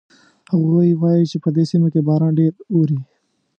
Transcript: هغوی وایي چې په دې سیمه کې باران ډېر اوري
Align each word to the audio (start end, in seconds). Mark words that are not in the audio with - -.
هغوی 0.53 0.89
وایي 1.01 1.25
چې 1.31 1.37
په 1.43 1.49
دې 1.55 1.63
سیمه 1.71 1.87
کې 1.93 2.01
باران 2.07 2.31
ډېر 2.39 2.53
اوري 2.73 2.99